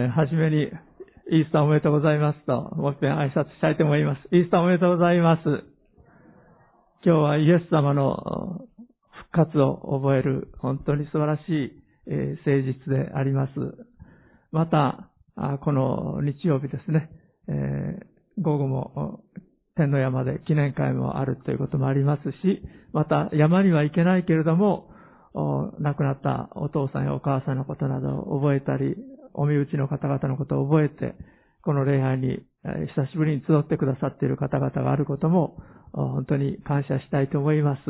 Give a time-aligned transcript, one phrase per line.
[0.00, 0.68] えー、はじめに、
[1.30, 4.34] イースターおめでとうございますと、もう一遍挨拶したいと思います。
[4.34, 5.42] イースターおめでとうございます。
[7.04, 8.66] 今日はイエス様の
[9.30, 13.52] 復活を覚える、本当に素晴らしい、えー、誠実であります。
[14.52, 15.10] また、
[15.60, 17.10] この日曜日ですね、
[17.48, 19.20] えー、午後も
[19.76, 22.62] 天の山で記念会もあるということもありますし、
[22.92, 24.90] また山には行けないけれども、
[25.32, 28.96] 亡くなったお父さんやお母さんのことなどを覚えたり、
[29.34, 31.14] お身内の方々のことを覚えて、
[31.62, 32.42] この礼拝に
[32.96, 35.56] 久しぶりに集ってくださっている方々があることも、
[35.92, 37.80] 本当に感謝したいと思います。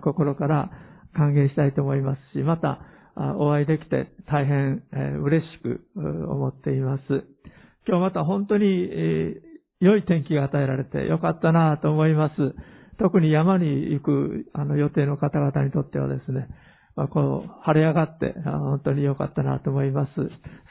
[0.00, 0.70] 心から
[1.14, 2.80] 歓迎したいと思いますし、また、
[3.16, 4.82] お会いできて大変
[5.22, 7.02] 嬉しく思っています。
[7.86, 8.90] 今日また本当に
[9.80, 12.34] 良い天気が与えられてよかったなと思います。
[12.98, 16.48] 特に山に行くあの予定の方々にとってはですね、
[16.96, 20.10] まあ、こう、晴れ上がって、本当に良かったなと思います。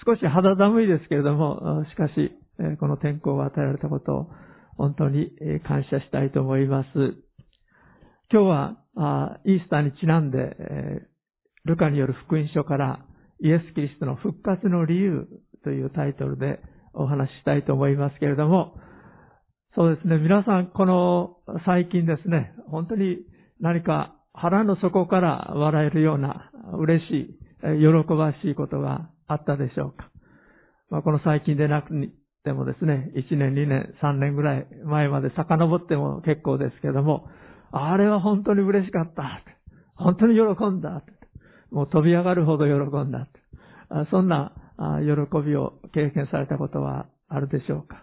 [0.05, 2.31] 少し肌寒いですけれども、しかし、
[2.79, 4.27] この天候が与えられたことを
[4.77, 5.31] 本当に
[5.65, 6.89] 感謝したいと思います。
[8.31, 8.77] 今日は、
[9.43, 11.07] イースターにちなんで、
[11.65, 13.05] ルカによる福音書から
[13.39, 15.27] イエス・キリストの復活の理由
[15.63, 16.61] というタイトルで
[16.93, 18.75] お話ししたいと思いますけれども、
[19.75, 23.17] そうですね、皆さんこの最近ですね、本当に
[23.59, 30.09] 何か腹の底から笑えるような嬉しい、喜ばしいことがあったでしょうか。
[30.89, 31.89] まあ、この最近でなく
[32.43, 37.29] てもですね、1年、2年、3年ぐらい前まで遡っても結構ですけども、
[37.71, 39.41] あれは本当に嬉しかった。
[39.95, 41.03] 本当に喜んだ。
[41.71, 42.73] もう飛び上がるほど喜
[43.07, 43.27] んだ。
[44.11, 44.51] そんな
[45.01, 48.02] 喜びを経験されたことはあるでしょうか。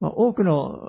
[0.00, 0.88] まあ、多くの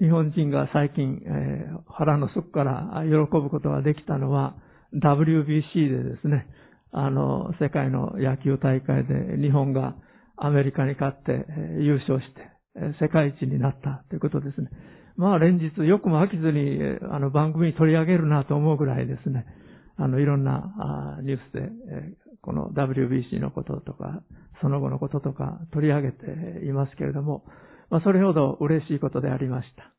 [0.00, 4.56] 日本人が最近、えー、腹の底から喜ぶことができたのは
[4.94, 6.46] WBC でですね、
[6.92, 9.94] あの、世界の野球大会で日本が
[10.36, 14.70] アメリカに勝って、えー、優勝して、えー、世界一になったということですね。
[15.16, 16.78] まあ連日よくも飽きずに、
[17.10, 19.46] あの番組に取り上げるなと思うぐらいですね、
[19.96, 22.12] あのいろんなニュースで、え
[22.42, 24.22] この WBC のこととか、
[24.60, 27.44] その後のこととか取り上げていますけれども、
[27.90, 29.92] まあ、それほど嬉しいことでありました。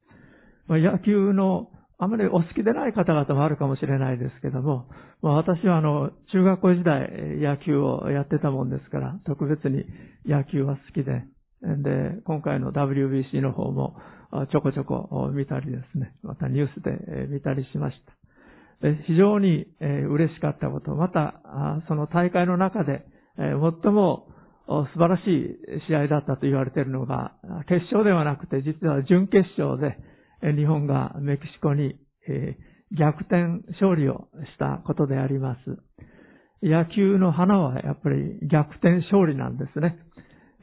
[0.68, 4.88] まあ、野球のあまりお好きでない方々もあるかもしれないですけども、
[5.22, 7.10] まあ、私はあの、中学校時代
[7.40, 9.86] 野球をやってたもんですから、特別に
[10.26, 11.24] 野球は好きで、
[11.62, 13.96] で、今回の WBC の方も
[14.52, 18.14] ちょこちょこ見たりですね、またニュースで見たりしました。
[19.08, 21.42] 非常に嬉しかったこと、また
[21.88, 23.06] その大会の中で
[23.38, 24.28] 最も
[24.68, 27.34] 素晴らしい試合だったと言われているのが、
[27.70, 29.98] 決勝ではなくて実は準決勝で
[30.56, 31.96] 日本がメキシコに
[32.98, 35.78] 逆転勝利をしたことであります。
[36.62, 40.00] 野球の花はやっぱり逆転勝利なんですね。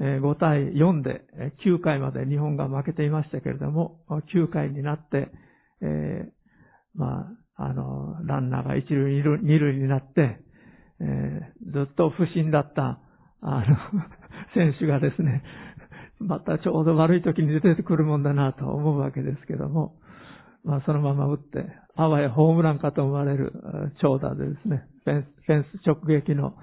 [0.01, 1.23] 5対4で
[1.65, 4.01] 9回まで日本が負けていましたけれども、
[4.35, 5.29] 9回になって、
[5.81, 6.31] えー、
[6.95, 10.41] まあ、あの、ランナーが一塁二塁になって、
[11.01, 12.99] えー、ずっと不審だった
[13.45, 13.77] あの、
[14.55, 15.43] 選手がですね、
[16.19, 19.95] またちょうど悪い時に出てくるもんだなと思うわけですけども、
[20.65, 23.53] まあそのまま打って、あわやホームランかと思われる
[24.01, 26.55] 長打でですね、フェンス、直撃の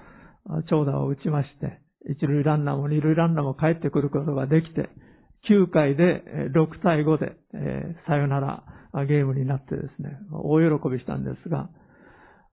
[0.67, 4.89] 長打を打ちまして、一塁ランナーも二塁ランナーも帰ってくることができて、
[5.49, 8.63] 9回で6対5で、えー、さよなら
[9.05, 11.69] ゲームになってですね、大喜びしたんですが、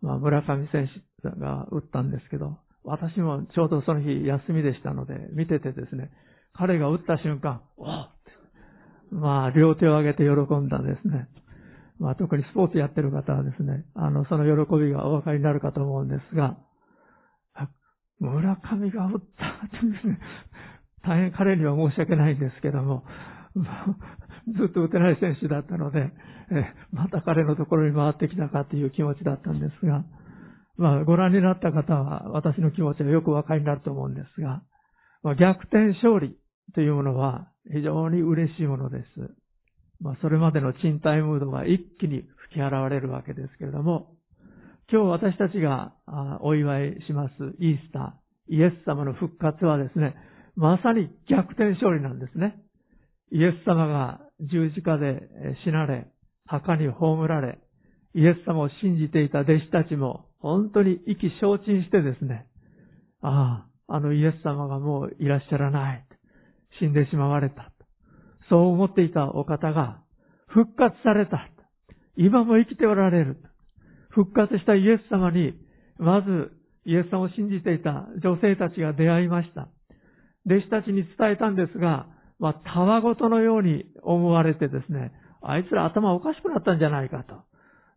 [0.03, 0.89] まあ、村上選
[1.23, 6.11] 手が打ったんですけど、私もちょうどその日休みでしたので、見ててですね、
[6.53, 7.85] 彼が打った瞬間、お
[9.15, 11.29] まあ、両手を上げて喜んだんですね。
[11.99, 16.57] まあ、特にスポーツやってる方はですね、あの、その喜びがお分かりになるかと思うんですが、
[18.21, 20.19] 村上が打ったってですね、
[21.03, 23.05] 大変彼には申し訳ないんですけども、
[24.57, 26.13] ずっと打てない選手だったので、
[26.51, 30.05] えまた彼のところに回ってきたかという気持ちだったんですが、
[30.79, 34.63] まあ、ご覧になった方は私の気持ちがよくお分かりになると思うんですが、
[35.25, 36.37] まあ、逆転勝利
[36.75, 39.05] というものは非常に嬉しいものです。
[40.01, 44.15] まあ、それまでの賃貸ムードが一気に吹き払われるわけですけれども、
[44.91, 45.93] 今日私たちが
[46.41, 50.15] お祝いしますイースター、イエス様の復活はですね、
[50.55, 52.55] まさに逆転勝利なんですね。
[53.33, 55.29] イエス様が十字架で
[55.65, 56.07] 死なれ、
[56.47, 57.59] 墓に葬られ、
[58.15, 62.47] イエス様を信じていた弟子たちも本当に意気消沈してですね、
[63.23, 66.05] ああ、あのイエス様がもういらっしゃらない。
[66.79, 67.73] 死んでしまわれた。
[68.49, 70.01] そう思っていたお方が
[70.47, 71.49] 復活された。
[72.17, 73.37] 今も生きておられる。
[74.11, 75.55] 復活したイエス様に、
[75.99, 76.53] まず
[76.85, 79.69] イエス様を信じていた女性たちが出会いました。
[80.47, 82.07] 弟子たちに伝えたんですが、
[82.39, 85.13] まあ、たわごとのように思われてですね、
[85.43, 87.35] あいつら頭おかしくなったんじゃないかと、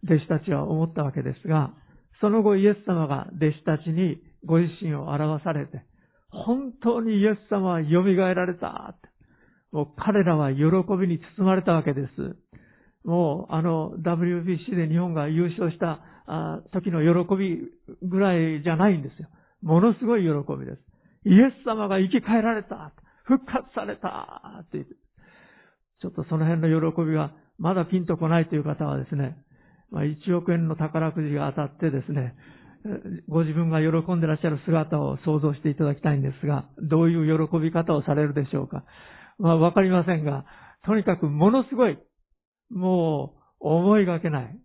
[0.03, 1.73] 弟子たちは思ったわけですが、
[2.21, 5.83] その後イエス様が弟子たちにご自身を表されて、
[6.29, 8.95] 本当にイエス様は蘇られた。
[9.71, 10.63] もう彼らは喜
[10.99, 12.35] びに包まれたわけです。
[13.03, 15.99] もうあの WBC で日本が優勝した
[16.71, 17.59] 時の喜び
[18.07, 19.27] ぐらいじゃないんですよ。
[19.61, 20.29] ものすごい喜
[20.59, 20.81] びです。
[21.25, 22.93] イエス様が生き返られた。
[23.23, 24.95] 復活されたって言って。
[26.01, 29.37] ちょっとその辺の喜びがまだピンとこないという方はですね、
[29.91, 32.35] まあ、1億円の宝くじが当たってですね、
[33.27, 38.83] ご自分が喜んでらっしゃる姿を想像していただきたいんですが、どういう喜び方をされるでしょうか。
[39.37, 40.45] まあ、わかりませんが、
[40.85, 41.99] とにかくものすごい、
[42.71, 44.59] もう思いがけない、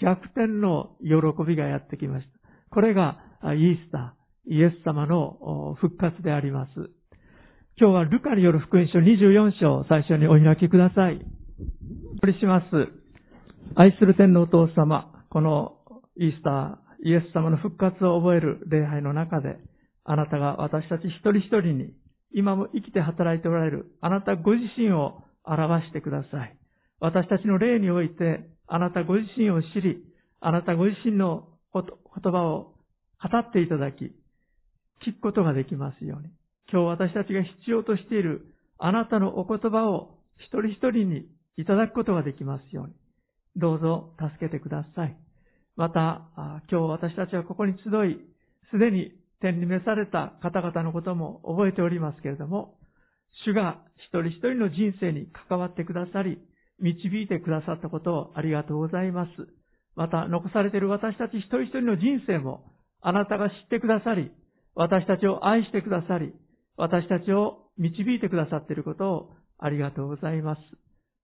[0.00, 2.32] 逆転の喜びがやってきました。
[2.70, 6.72] これがイースター、イエス様の復活であります。
[7.78, 11.20] 今日はルカによる福音書24章を最初にお開きください。
[12.16, 13.01] お取りします。
[13.74, 15.78] 愛する天のお父様、この
[16.16, 19.56] イースター、イエス様の復活を覚える礼拝の中で、
[20.04, 21.94] あなたが私たち一人一人に、
[22.34, 26.56] 今も生きて働いておられる、あなたご自身を表してください。
[27.00, 30.04] 私たちの霊において、あなたご自身を知り、
[30.40, 31.84] あなたご自身の言
[32.32, 32.74] 葉を
[33.22, 34.12] 語っていただき、
[35.06, 36.28] 聞くことができますように。
[36.70, 38.46] 今日私たちが必要としている
[38.78, 41.26] あなたのお言葉を一人一人に
[41.56, 42.94] いただくことができますように。
[43.56, 45.16] どうぞ助けてください。
[45.76, 48.20] また、今日私たちはここに集い、
[48.70, 52.78] すでに天に召された方々のことも覚えておりますけれども、
[53.44, 56.38] 主が一人一人の人生に関わってくださり、
[56.80, 59.30] 導いてくださったことをありがとうございます。
[59.96, 62.64] また、残されている私たち一人一人の人生も、
[63.00, 64.30] あなたが知ってくださり、
[64.74, 66.32] 私たちを愛してくださり、
[66.76, 70.60] 私たちを導いてくださっていることをありがとうございます。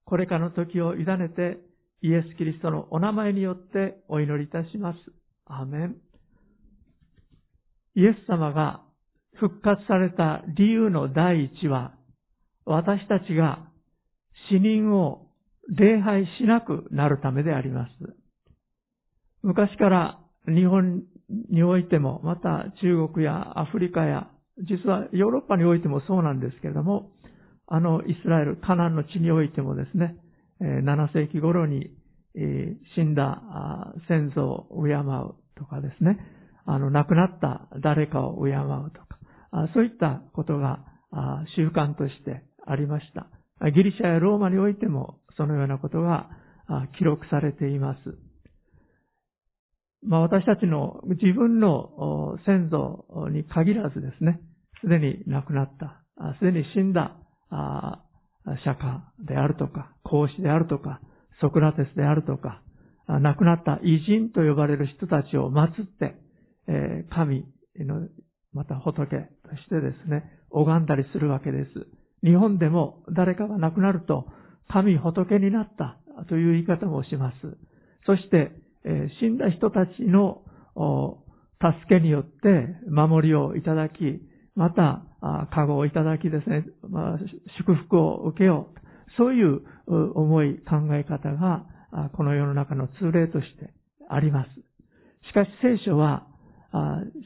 [0.05, 1.57] これからの時を委ねて、
[2.01, 4.97] イエス・キリストのお名前によってお祈りいたします。
[5.45, 5.95] アーメン。
[7.95, 8.81] イエス様が
[9.35, 11.93] 復活された理由の第一は、
[12.65, 13.67] 私たちが
[14.49, 15.27] 死人を
[15.69, 17.91] 礼拝しなくなるためであります。
[19.41, 21.03] 昔から日本
[21.49, 24.29] においても、また中国やアフリカや
[24.59, 27.11] 実はヨーロッパにおいてもそうなんですけれども、
[27.67, 30.15] あのイスラエル、カナンの地においてもですね、
[30.61, 31.89] 7世紀頃に
[32.95, 33.41] 死んだ
[34.07, 36.19] 先祖を敬うとかですね、
[36.65, 39.17] あの亡くなった誰かを敬うとか、
[39.73, 40.85] そういったことが
[41.55, 43.27] 習慣としてありました。
[43.71, 46.29] ギリシャやローマにおいてもそのようなことが
[46.97, 47.99] 記録されています。
[50.01, 54.39] まあ、私たちの自分の先祖に限らずですね、
[54.81, 56.03] すでに亡くなった、
[56.39, 57.17] すでに死んだ
[58.65, 60.99] 釈迦であるとか、孔子であるとか、
[61.41, 62.61] ソクラテスであるとか、
[63.07, 66.15] 亡くなった偉人と呼ばれる人たちを祀って、
[67.09, 67.45] 神
[67.77, 68.07] の、
[68.53, 69.15] また仏と
[69.55, 71.87] してですね、拝んだりするわけです。
[72.23, 74.25] 日本でも誰かが亡くなると、
[74.67, 75.97] 神仏になった
[76.27, 77.35] という言い方もします。
[78.05, 78.51] そして、
[79.19, 80.43] 死んだ人たちの
[81.59, 84.21] 助けによって守りをいただき、
[84.59, 85.01] また、
[85.51, 87.17] 加護をいただきですね、まあ、
[87.57, 88.79] 祝福を受けよう。
[89.17, 91.65] そういう思い、考え方が、
[92.11, 93.73] この世の中の通例として
[94.09, 94.49] あります。
[95.29, 96.27] しかし聖書は、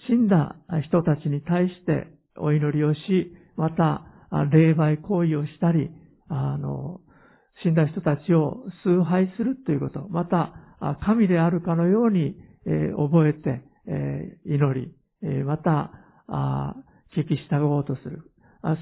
[0.08, 2.06] 死んだ人たちに対して
[2.38, 3.00] お祈りをし、
[3.58, 4.04] また、
[4.52, 5.90] 霊媒行為をしたり、
[6.30, 7.02] あの、
[7.64, 10.54] 死んだ人たちを崇拝するということ、また、
[11.02, 12.36] 神であるかのように、
[12.68, 14.94] え覚えて、え祈り、
[15.24, 15.90] えまた、
[17.16, 18.32] 聞き従おうとする。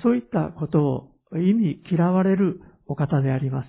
[0.04, 0.84] そういったこと
[1.32, 3.68] を意味嫌われるお方であります。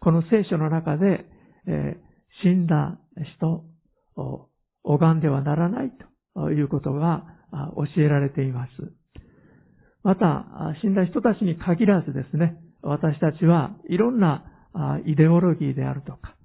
[0.00, 1.24] この聖書の中で
[1.66, 1.96] え、
[2.42, 2.98] 死んだ
[3.38, 3.64] 人
[4.16, 4.48] を
[4.84, 5.92] 拝んではならない
[6.34, 7.24] ということが
[7.76, 8.70] 教えられています。
[10.02, 10.46] また、
[10.80, 14.44] 死んだ人たちに限らずですね、私たちはいろんな
[15.04, 16.36] イデオロギーであるとか、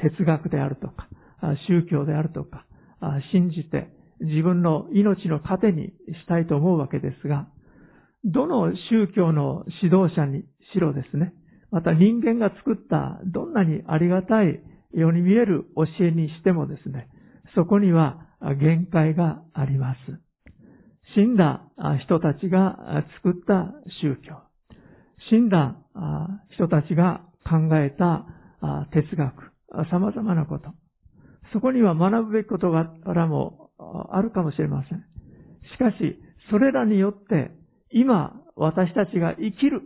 [0.00, 1.08] 哲学であるとか、
[1.68, 2.64] 宗教であるとか、
[3.32, 5.92] 信じて自分の命の糧にし
[6.26, 7.48] たいと思うわけですが、
[8.24, 11.32] どの宗教の指導者にしろですね、
[11.70, 14.60] また人間が作ったどんなにありがたい
[14.92, 17.08] ように見える教えにしてもですね、
[17.54, 18.26] そこには
[18.60, 19.98] 限界があります。
[21.14, 21.62] 死んだ
[22.04, 23.72] 人たちが作った
[24.02, 24.36] 宗教、
[25.30, 25.76] 死んだ
[26.54, 28.26] 人たちが考えた
[28.92, 29.52] 哲学、
[29.90, 30.70] 様々なこと。
[31.52, 35.04] そこには学ぶべきことからもあるかもしれません。
[35.72, 36.18] しかし、
[36.50, 37.50] それらによって、
[37.90, 39.82] 今、私たちが生きる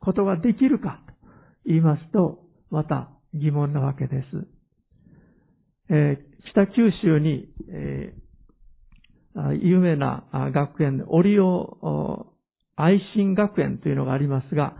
[0.00, 1.14] ことができるかと
[1.64, 2.40] 言いますと、
[2.70, 4.46] また疑問なわけです。
[5.90, 12.26] えー、北九州に、えー、有名な学園、オリオ
[12.76, 14.74] 愛心学園というのがありますが、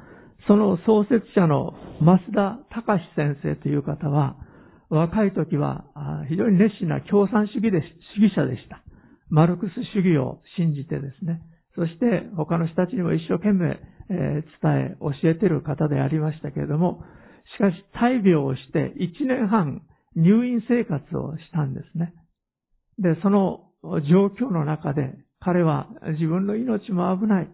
[0.47, 4.37] その創設者の増田隆先生という方は、
[4.95, 5.85] 若い時は
[6.29, 7.83] 非常に熱心な共産主義で
[8.17, 8.83] 主義者でした。
[9.29, 11.43] マルクス主義を信じてですね、
[11.75, 17.03] そして他の人たちにも一生懸命、え伝え、教えてる方でありましたけれども、
[17.57, 19.83] しかし大病をして1年半
[20.15, 22.15] 入院生活をしたんですね。
[22.99, 27.49] で、その状況の中で彼は自分の命も危ない。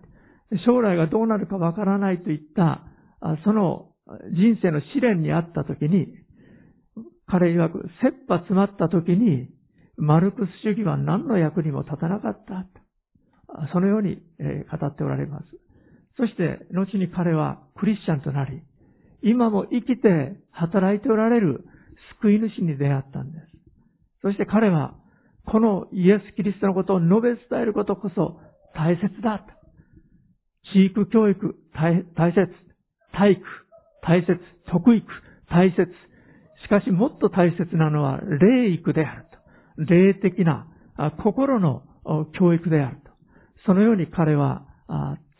[0.67, 2.83] 将来がどうなるかわからないといった、
[3.45, 3.91] その
[4.33, 6.09] 人生の試練にあった時に、
[7.31, 9.49] 彼曰く、切羽詰まった時に、
[9.97, 12.67] マルクス主義は何の役にも立たなかった。
[13.73, 14.17] そのように
[14.71, 15.45] 語っておられます。
[16.17, 18.63] そして、後に彼はクリスチャンとなり、
[19.23, 21.65] 今も生きて働いておられる
[22.21, 23.47] 救い主に出会ったんです。
[24.23, 24.95] そして彼は、
[25.47, 28.41] このイエス・キリストのことを述べ伝えることこそ
[28.75, 29.45] 大切だ。
[30.73, 32.53] 飼育教育、大切。
[33.13, 33.43] 体育、
[34.03, 34.41] 大切。
[34.71, 35.07] 徳育、
[35.49, 35.93] 大切。
[36.71, 39.27] しかしもっと大切なのは霊育である
[39.77, 39.93] と。
[39.93, 40.69] 霊的な
[41.21, 41.83] 心の
[42.39, 43.11] 教育であると。
[43.67, 44.62] そのように彼は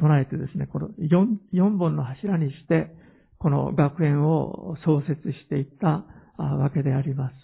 [0.01, 2.91] 唱えてですね、この 4, 4本の柱にして、
[3.39, 6.05] この学園を創設していった
[6.37, 7.35] わけであります。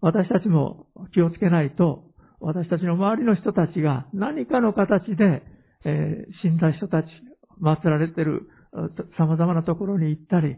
[0.00, 2.04] 私たちも気をつけないと、
[2.40, 5.42] 私たちの周りの人たちが何かの形で、
[5.84, 7.06] えー、死んだ人たち、
[7.62, 8.48] 祀られている
[9.18, 10.56] 様々なところに行ったり、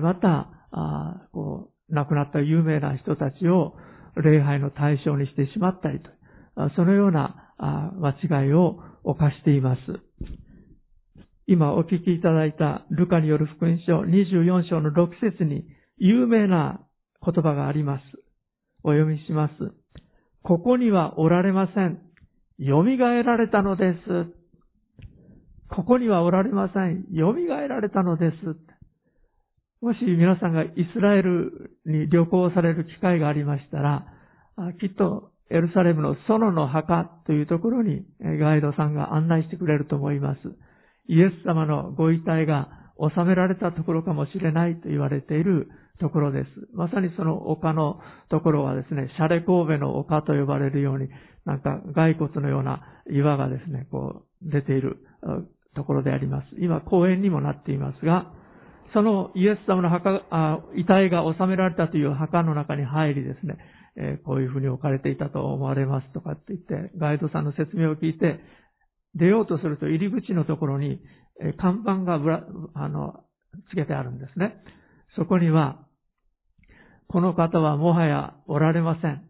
[0.00, 3.76] また、あこう亡くなった有名な人たちを
[4.16, 6.10] 礼拝の対象にしてしまったりと、
[6.76, 9.80] そのような間違いを犯しています。
[11.46, 15.64] 今お聞きいただいたルカによる福音書24章の6節に
[15.98, 16.80] 有名な
[17.24, 18.02] 言葉があります。
[18.82, 19.52] お読みします。
[20.42, 22.00] ここにはおられません。
[22.58, 24.00] 蘇られたのです。
[25.68, 27.04] ここにはおられません。
[27.14, 27.32] 蘇
[27.68, 28.34] られたのです。
[29.84, 34.06] もし皆さんがイスラエルに旅行される機会がありましたら、
[34.80, 40.40] きっとエルサレムの園の墓というところにガイドさんが案内してくれると思います。
[41.06, 45.68] イエス様のご遺体が収められたところかもしれないと言われている
[46.00, 46.48] ところです。
[46.72, 48.00] まさにその丘の
[48.30, 51.10] ところはですね、シャレ神戸の丘と呼ばれるように、
[51.44, 54.96] なんか骸骨のような岩がですね、こう出ている
[55.76, 56.46] ところであります。
[56.58, 58.32] 今公園にもなっていますが、
[58.94, 63.58] そのイエス様の墓あ、遺体が収められたという墓の中に入りですね、
[63.96, 68.40] えー、こういうふうに置かれていたと思われますとかって言って、ガイドさんの説明を聞いて、
[69.16, 71.00] 出ようとすると入り口のところに、
[71.42, 73.24] えー、看板がぶら、あの、
[73.70, 74.54] つけてあるんですね。
[75.16, 75.86] そこには、
[77.08, 79.22] この方はもはやおられません。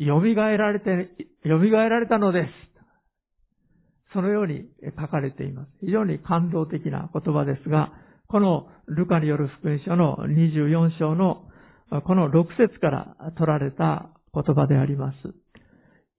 [0.00, 1.10] 蘇られて、
[1.44, 4.12] 蘇られたのです。
[4.12, 4.62] そのように
[4.98, 5.70] 書かれています。
[5.80, 7.92] 非常に感動的な言葉ですが、
[8.30, 11.44] このルカによる福音書の24章の
[12.04, 15.16] この6節から取られた言葉であります。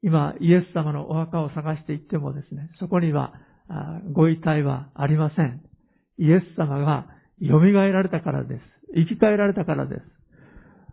[0.02, 3.34] 今、イエス様のお墓を探していってもですね、そこには
[4.12, 5.62] ご遺体はありません。
[6.18, 7.06] イエス様が
[7.42, 8.62] 蘇られたからです。
[8.96, 10.02] 生き返られたからです。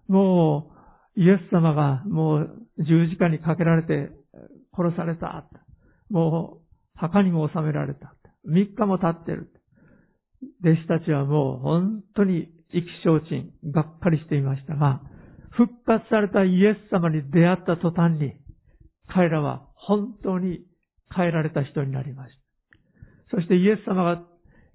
[0.08, 0.70] も
[1.16, 4.10] う、イエス様がもう十字架にかけられて
[4.76, 5.46] 殺された。
[6.10, 8.14] もう、墓にも収められた。
[8.44, 9.50] 三日も経ってる。
[10.62, 15.00] 弟子たちはもう本当に意気消沈、がっかりしていましたが、
[15.50, 18.34] 復活されたイエス様に出会った途端に、
[19.08, 20.60] 彼らは本当に
[21.14, 22.34] 変えられた人になりまし
[23.30, 23.36] た。
[23.36, 24.22] そしてイエス様が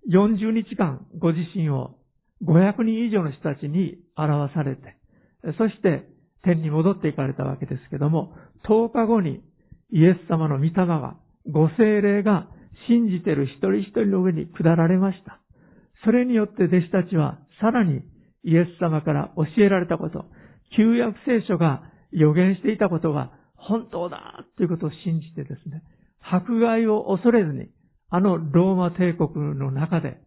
[0.10, 1.98] 40日間ご自身を
[2.44, 4.98] 500人以上の人たちに表されて、
[5.58, 6.08] そして
[6.44, 8.34] 天に戻っていかれたわけですけども、
[8.68, 9.42] 10日後に
[9.92, 11.18] イエス様の御霊が、
[11.50, 12.48] ご精霊が
[12.88, 15.41] 信じている一人一人の上に下られました。
[16.04, 18.02] それによって弟子たちはさらに
[18.44, 20.26] イエス様から教えられたこと、
[20.76, 25.84] 旧約聖書が予言していたことが本当だということを信じてですね、
[26.22, 27.70] 迫害を恐れずに、
[28.10, 30.18] あのローマ帝国の中で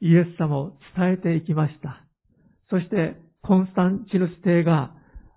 [0.00, 2.04] イエス様を伝えていきました。
[2.70, 4.92] そして、コンスタンチヌス帝が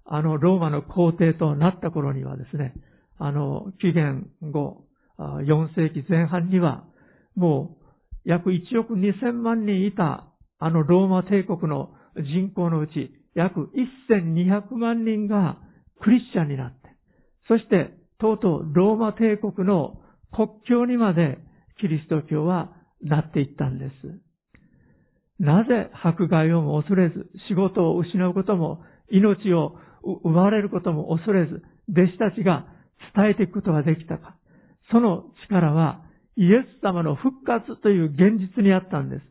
[0.05, 2.73] あのローマの皇帝となった頃にはですね、
[3.17, 4.85] あの、紀元後
[5.19, 6.85] 4世紀前半には、
[7.35, 7.86] もう
[8.27, 10.27] 約1億2000万人いた
[10.59, 13.69] あのローマ帝国の人口のうち約
[14.09, 15.57] 1200万人が
[16.01, 16.89] クリスチャンになって、
[17.47, 21.39] そしてとうとうローマ帝国の国境にまで
[21.79, 23.93] キリスト教はなっていったんです。
[25.39, 29.77] なぜ迫害をも恐れず、仕事を失うことも、命を
[30.23, 32.65] 奪われることも恐れず、弟子たちが
[33.15, 34.35] 伝えていくことができたか。
[34.91, 36.01] その力は、
[36.37, 39.21] イエス様の復活という現実にあったんです。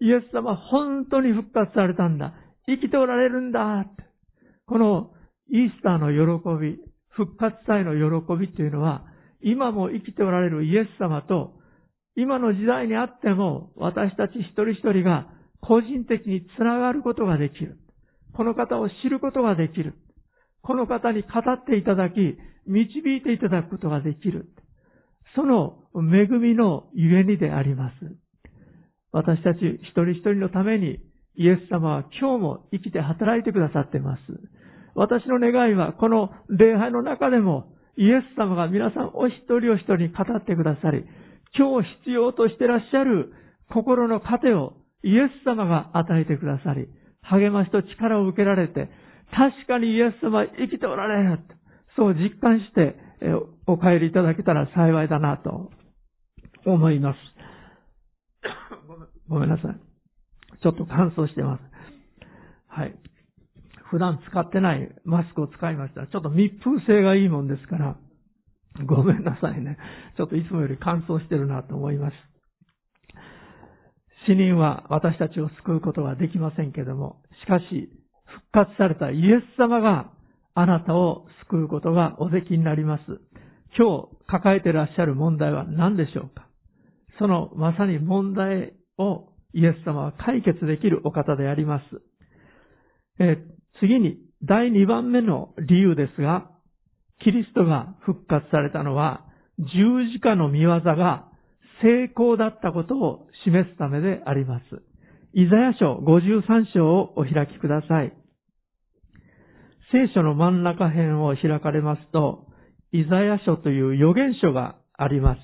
[0.00, 2.34] イエス様本当に復活されたんだ。
[2.66, 3.86] 生きておられるんだ。
[4.66, 5.10] この
[5.50, 6.78] イースターの喜び、
[7.10, 9.04] 復活祭の喜びというのは、
[9.42, 11.52] 今も生きておられるイエス様と、
[12.16, 15.26] 今の時代にあっても私たち一人一人が
[15.60, 17.78] 個人的につながることができる。
[18.34, 19.94] この方を知ることができる。
[20.62, 24.48] この方に語っていただき、導いていただくことができる。
[25.34, 27.94] その恵みのゆえにであります。
[29.12, 30.98] 私たち一人一人のために
[31.36, 34.20] イエス様は今日も生きて働いてくださっています。
[34.94, 41.04] 私の願いはこの礼拝の中でもイエス様が皆さんお一人お一人に語ってくださり、
[41.56, 43.32] 今日必要としてらっしゃる
[43.72, 46.88] 心の糧をイエス様が与えてくださり、
[47.22, 48.90] 励ましと力を受けられて、
[49.30, 51.38] 確かにイエス様は生きておられる。
[51.96, 52.96] そう実感して
[53.66, 55.70] お帰りいただけたら幸いだなと
[56.66, 57.18] 思います。
[59.28, 59.80] ごめんなさい。
[60.62, 61.60] ちょっと乾燥してます。
[62.68, 62.94] はい。
[63.90, 66.06] 普段使ってないマスクを使いました。
[66.06, 67.96] ちょっと密封性がいいもんですから、
[68.86, 69.78] ごめんなさいね。
[70.16, 72.14] ちょっといつもより乾燥してるなと思います。
[74.26, 77.90] 死人は私たちを救うことはできませんけども、しかし、
[78.52, 80.10] 復活されたイエス様が
[80.54, 83.02] あなたを救うことがおできになります。
[83.76, 86.48] 今日抱えてらっしゃる問題は何でしょうか？
[87.18, 91.84] そのまさに問題をイエス様は解決できるお方であります。
[93.18, 93.44] え
[93.80, 96.50] 次に第2番目の理由ですが、
[97.20, 99.24] キリストが復活されたのは
[99.58, 101.28] 十字架の見業が
[101.82, 104.64] 成功だったことを示すためであります。
[105.32, 108.12] イザヤ書53章をお開きください。
[109.94, 112.48] 聖書の真ん中辺を開かれますと、
[112.90, 115.40] イザヤ書という預言書があります。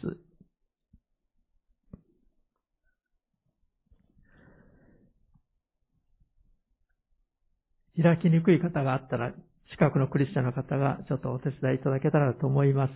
[8.02, 9.32] 開きにくい方があったら、
[9.70, 12.92] 近くのクリスチャンの方がちょっとお手伝いいただけたらと思います。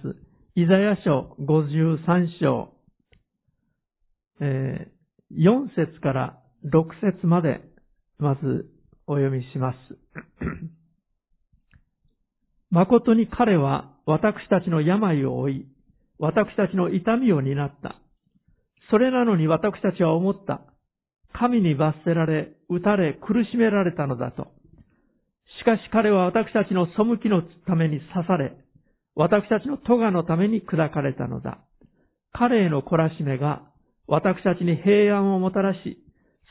[0.56, 2.72] イザヤ書53章、
[4.40, 7.60] えー、4節から6節まで、
[8.18, 8.66] まず
[9.06, 9.76] お読みします。
[12.74, 15.66] 誠に彼は私たちの病を負い、
[16.18, 18.00] 私たちの痛みを担った。
[18.90, 20.60] それなのに私たちは思った。
[21.32, 24.48] 神に罰せられ、打たれ、苦しめられたのだと。
[25.60, 28.56] しかし彼は私たちの背きのために刺され、
[29.14, 31.60] 私たちの咎のために砕かれたのだ。
[32.32, 33.62] 彼への懲らしめが
[34.08, 36.02] 私たちに平安をもたらし、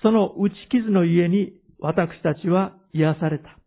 [0.02, 3.58] その打ち傷の家に私たちは癒された。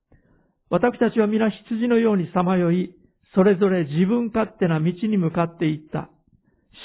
[0.70, 2.94] 私たちは皆羊のようにさまよい、
[3.34, 6.10] それぞれ自分勝手な道に向かっていった。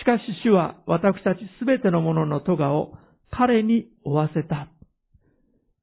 [0.01, 2.93] しかし主は私たちすべてのものの咎を
[3.31, 4.67] 彼に負わせた。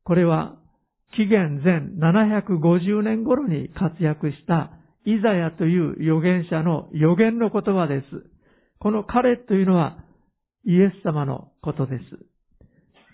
[0.04, 0.56] これは
[1.16, 4.70] 紀元前750年頃に活躍した
[5.04, 8.06] イザヤという預言者の預言の言葉です。
[8.78, 9.98] この彼というのは
[10.64, 12.02] イエス様のことです。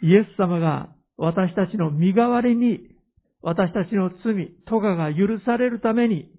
[0.02, 2.93] イエス様が私たちの身代わりに
[3.44, 6.30] 私たちの罪、咎が許されるために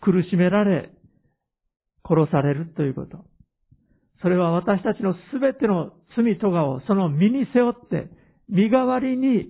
[0.00, 0.90] 苦しめられ、
[2.06, 3.24] 殺されるということ。
[4.20, 8.10] それは私たちのすべての罪咎をその身に背負って、
[8.48, 9.46] 身代わりに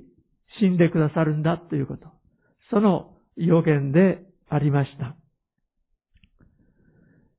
[0.61, 2.07] 死んでくださるんだということ。
[2.71, 4.19] その予言で
[4.51, 5.17] ありました。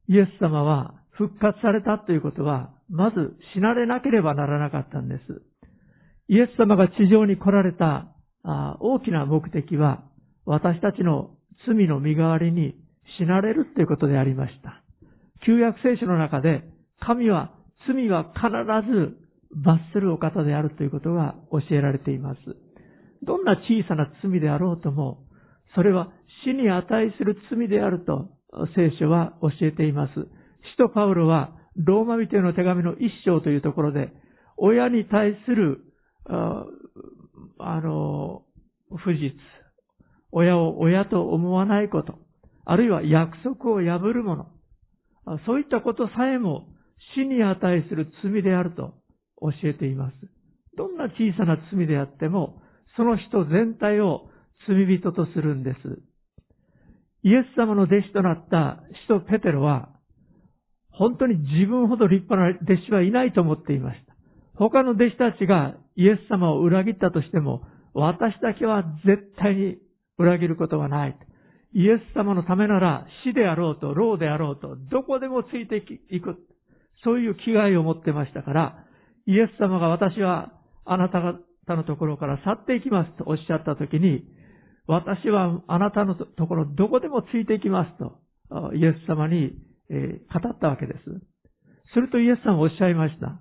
[0.07, 5.43] イエス様は復活されたということは、まず死なれなければならなかったんです。
[6.29, 8.07] イエス様が地上に来られた
[8.79, 10.03] 大きな目的は、
[10.45, 11.31] 私たちの
[11.67, 12.75] 罪の身代わりに
[13.17, 14.83] 死なれるということでありました。
[15.45, 16.63] 旧約聖書の中で、
[16.99, 17.51] 神は
[17.87, 18.47] 罪は必
[18.91, 19.17] ず
[19.63, 22.39] 罰するお方であるということが教えられています。
[23.23, 25.23] どんな小さな罪であろうとも、
[25.75, 26.11] それは
[26.43, 28.29] 死に値する罪であると
[28.75, 30.13] 聖書は教えています。
[30.13, 34.11] 使徒パウロはローマ人への手紙の一章というところで、
[34.57, 35.81] 親に対する、
[37.59, 38.43] あの、
[38.95, 39.33] 不実、
[40.31, 42.19] 親を親と思わないこと、
[42.65, 44.47] あるいは約束を破るもの、
[45.45, 46.67] そういったことさえも
[47.15, 48.93] 死に値する罪であると
[49.41, 50.15] 教えています。
[50.77, 52.61] どんな小さな罪であっても、
[52.97, 54.29] その人全体を
[54.67, 55.77] 罪人とするんです。
[57.23, 59.89] イエス様の弟子となった使徒ペテロは、
[60.91, 64.04] 本当に自分ほど立派な弟子はいないと思っていました。
[64.57, 67.63] 他の弟子たちがイエス様を裏切ったとしても、
[67.93, 69.77] 私だけは絶対に
[70.17, 71.17] 裏切ることはない。
[71.73, 76.37] イエス様のためなら死であろうと、老であろうと、どこでもついていく。
[77.03, 78.85] そういう気概を持ってましたから、
[79.27, 80.53] イエス様が私は
[80.85, 84.23] あなた方のところから去っていきますとおっしゃったときに、
[84.87, 89.53] 私はあなたのところどこでもついていきますと、イエス様に、
[89.89, 90.99] 語ったわけです。
[91.93, 93.39] するとイエス様はおっしゃいました。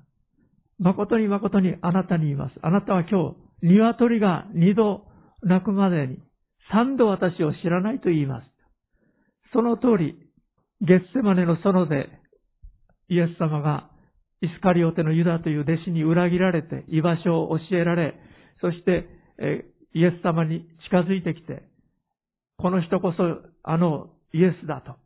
[0.79, 2.55] 誠に誠にあなたに言います。
[2.63, 5.07] あなたは今日、鶏が二度
[5.43, 6.19] 鳴くまでに
[6.71, 8.47] 三度私を知らないと言います。
[9.53, 10.17] その通り、
[10.81, 12.09] ゲッセマネの園で
[13.09, 13.91] イエス様が
[14.41, 18.15] イスカリオテのユダという弟子に裏切られて居場所を教えられ、
[18.61, 19.09] そして、
[19.95, 21.63] イエス様に近づいてきて、
[22.59, 23.23] この人こそ
[23.63, 24.97] あのイエスだと。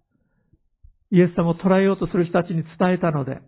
[1.10, 3.40] イエス様を捕らえようとする人たちに伝えたので、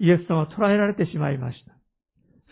[0.00, 1.72] イエス様は捕らえられてしまいました。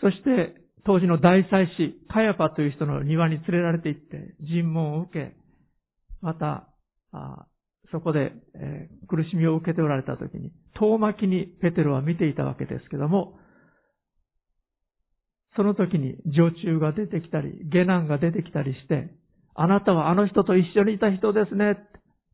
[0.01, 5.35] そして、当時の大祭司、カヤパという人の庭に連れられて行って、尋問を受け、
[6.21, 6.67] また、
[7.91, 13.39] そこで、えー、苦しみを受けておられた時に、遠巻きにペテロは見ていたわけですけども、
[15.55, 19.09] その時に女中が出てきたり、下男が出てきたりして、
[19.55, 21.77] あなたはあの人と一緒にいた人ですね。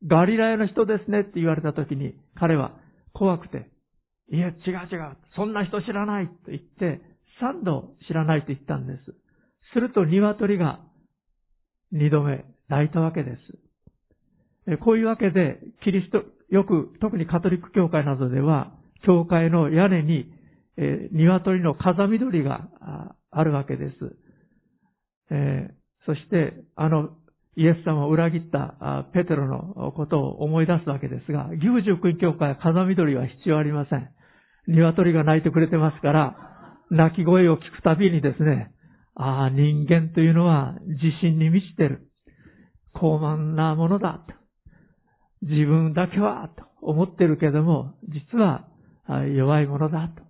[0.05, 2.73] ガリラヤの人ですねって言われた時に、彼は
[3.13, 3.69] 怖くて、
[4.31, 4.53] いや、違う
[4.91, 5.17] 違う。
[5.35, 7.01] そんな人知らないと言って、
[7.39, 9.13] 三度知らないと言ったんです。
[9.73, 10.79] すると鶏が
[11.91, 13.37] 二度目泣いたわけで
[14.67, 14.77] す。
[14.83, 18.71] こういうわけで、キリスト、よく、特にカトリック教会などでは、
[19.05, 20.31] 教会の屋根に、
[20.77, 22.67] えー、鶏の風緑が
[23.31, 23.95] あるわけです。
[25.29, 27.09] えー、そして、あの、
[27.57, 34.09] イエス様を裏切ったペテロのことを思い出すわけですが、牛十福音教会は風緑は必要ありません。
[34.67, 36.35] 鶏が鳴いてくれてますから、
[36.91, 38.71] 鳴き声を聞くたびにですね、
[39.15, 42.09] ああ、人間というのは自信に満ちてる。
[42.93, 44.25] 高慢なものだ。
[44.27, 44.33] と
[45.41, 48.67] 自分だけは、と思ってるけども、実は
[49.35, 50.09] 弱いものだ。
[50.09, 50.23] と。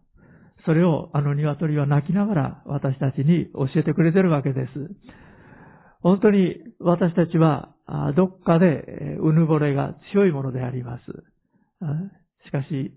[0.65, 4.69] それをあの鶏は泣きながら私たちに教えてくれてるわけです。
[6.05, 7.73] 本当に私たちは
[8.15, 11.03] どっかでうぬぼれが強いものであります。
[12.45, 12.93] しかし、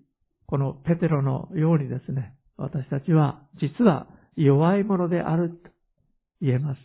[0.46, 5.70] このペテロのようにですね、私たちは実は弱いものであると
[6.42, 6.80] 言えます。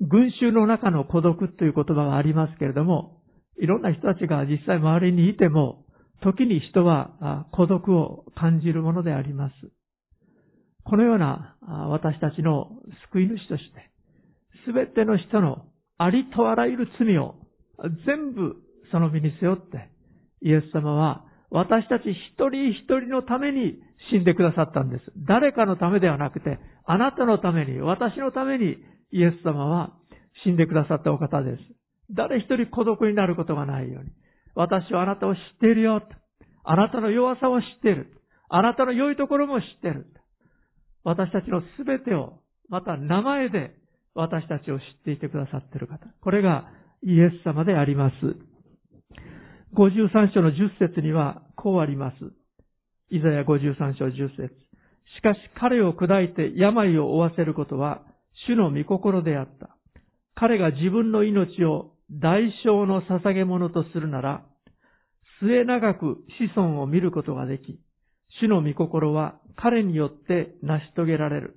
[0.00, 3.20] 群衆の中の孤独という言葉がありますけれども、
[3.58, 5.86] いろんな人たちが実際周りにいても、
[6.22, 9.54] 時に人は孤独を感じるものであります。
[10.84, 11.56] このような
[11.90, 12.70] 私たちの
[13.10, 13.90] 救い主として、
[14.64, 15.64] すべての人の
[15.98, 17.36] ありとあらゆる罪を
[18.06, 18.56] 全部
[18.90, 19.90] その身に背負って、
[20.42, 23.78] イエス様は私たち一人一人のために
[24.10, 25.04] 死んでくださったんです。
[25.28, 28.76] 誰かのためではなくて、あなたのために、私のために
[29.12, 29.92] イエス様は
[30.44, 31.62] 死んでくださったお方です。
[32.10, 34.10] 誰一人孤独になることがないように。
[34.54, 36.02] 私はあなたを知っているよ。
[36.64, 38.08] あなたの弱さを知っている。
[38.48, 40.06] あなたの良いところも知っている。
[41.04, 43.74] 私たちのすべてを、また名前で
[44.14, 46.06] 私たちを知っていてくださっている方。
[46.20, 46.68] これが
[47.02, 48.14] イエス様であります。
[49.74, 52.16] 53章の10節にはこうあります。
[53.10, 54.54] イザヤ53章10節
[55.16, 58.02] しかし彼を砕いて病を負わせることは
[58.46, 59.76] 主の御心であった。
[60.34, 64.44] 彼が自分の命を代償の捧げ物とするなら、
[65.40, 66.18] 末長く
[66.54, 67.80] 子孫を見ることができ、
[68.40, 71.56] 主の御心は彼によって成し遂げられる。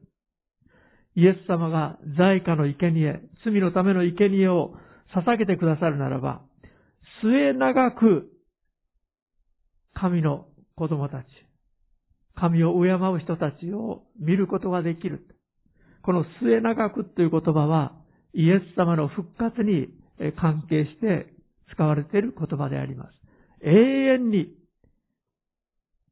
[1.16, 4.76] イエス様が在家の生贄、罪のための生贄を
[5.16, 6.42] 捧げてくださるならば、
[7.22, 8.30] 末長く
[9.94, 11.26] 神の子供たち、
[12.36, 15.26] 神を敬う人たちを見ることができる。
[16.04, 17.94] この末長くという言葉は
[18.34, 19.88] イエス様の復活に
[20.38, 21.34] 関係して
[21.72, 23.10] 使われている言葉であります。
[23.64, 23.72] 永
[24.16, 24.54] 遠に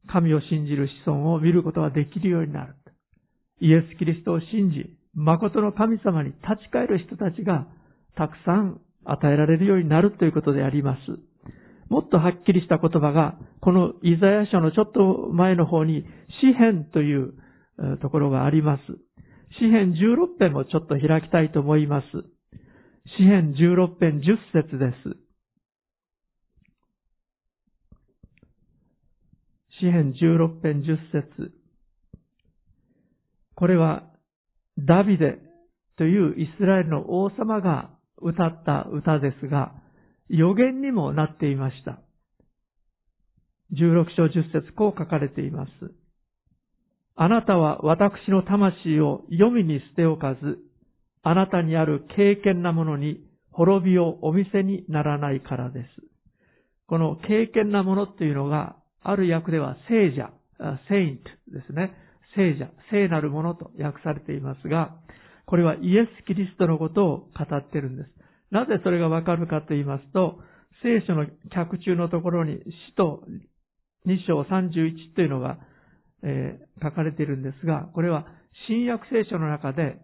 [0.08, 2.74] 神を信じる子孫を見ることができるようになる。
[3.60, 7.66] イエス・キリストを信じ、誠の神様に立ち返る人たちが
[8.16, 11.00] たくさん与えられるようになるということであります。
[11.88, 16.04] もっとはっきりした言葉が、このイザヤ書のちょっと前の方に、
[16.40, 17.34] 詩篇という
[18.00, 18.82] ところがあります。
[19.58, 22.06] 詩篇16編もちょっと開きたいと思います。
[23.16, 25.16] 詩篇16編10節です。
[29.80, 31.63] 詩篇16編10節
[33.56, 34.04] これは
[34.78, 35.38] ダビデ
[35.96, 37.90] というイスラエルの王様が
[38.20, 39.72] 歌った歌ですが、
[40.28, 42.00] 予言にもなっていました。
[43.72, 45.70] 16章10節こう書かれています。
[47.16, 50.58] あなたは私の魂を読みに捨ておかず、
[51.22, 53.20] あなたにある敬虔なものに
[53.52, 55.86] 滅びをお見せにならないからです。
[56.88, 60.32] この敬虔なものっていうのが、ある訳では聖者、
[60.88, 61.94] セイントですね。
[62.36, 64.94] 聖者、聖なるものと訳されていますが、
[65.46, 68.10] これはイエス・キリストのことを語っているんです。
[68.50, 70.38] なぜそれがわかるかと言いますと、
[70.82, 73.22] 聖書の脚中のところに使徒
[74.06, 75.58] 2章31というのが、
[76.22, 78.26] えー、書かれているんですが、これは
[78.68, 79.98] 新約聖書の中で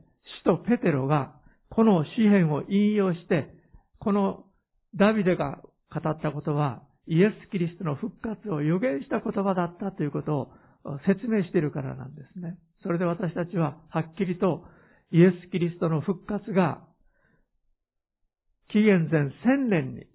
[0.44, 1.34] 使徒ペテロが
[1.70, 3.48] この詩篇を引用して、
[3.98, 4.44] この
[4.96, 5.60] ダビデが
[5.92, 10.52] 語ったことは、イエス・キリストの復活を予言した言葉だったということを
[11.06, 12.58] 説明しているからなんですね。
[12.82, 14.64] それで私たちははっきりと
[15.12, 16.80] イエス・キリストの復活が
[18.68, 20.06] 紀元前1000年に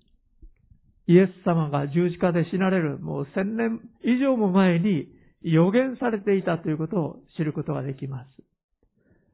[1.07, 5.07] イエス様が十字架で死なれるもう1000年以上も前に
[5.41, 8.29] 予言されていたということを知ることができます。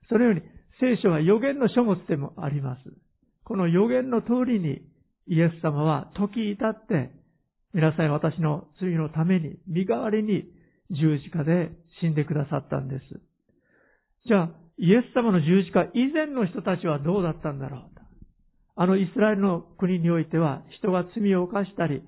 [0.09, 0.41] そのように
[0.81, 2.81] 聖書は予言の書物でもあります。
[3.45, 4.81] この予言の通りに
[5.27, 7.11] イエス様は時至って
[7.73, 10.43] 皆さん私の罪のために身代わりに
[10.91, 13.03] 十字架で死んでくださったんです。
[14.27, 17.91] じゃあ、イエス様の十字架以前の人たちはどうだったんだろう
[18.75, 22.01] あのイスラエルの国においては人が罪を犯したり、